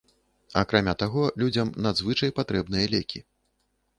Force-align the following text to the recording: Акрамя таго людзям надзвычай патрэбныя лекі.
Акрамя 0.61 0.93
таго 1.01 1.23
людзям 1.43 1.67
надзвычай 1.87 2.33
патрэбныя 2.39 2.85
лекі. 2.97 3.19